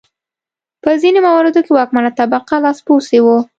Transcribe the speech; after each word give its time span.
په 0.83 0.89
ځینو 1.01 1.19
مواردو 1.27 1.61
کې 1.65 1.71
واکمنه 1.73 2.11
طبقه 2.19 2.55
لاسپوڅي 2.65 3.19
وو. 3.21 3.37